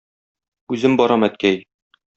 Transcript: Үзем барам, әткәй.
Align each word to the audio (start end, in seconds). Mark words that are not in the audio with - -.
Үзем 0.77 0.99
барам, 1.03 1.29
әткәй. 1.31 1.65